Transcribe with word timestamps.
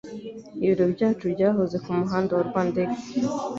Ibiro 0.63 0.85
byacu 0.93 1.25
byahoze 1.33 1.75
kumuhanda 1.83 2.31
wa 2.37 2.43
rwandex. 2.49 2.89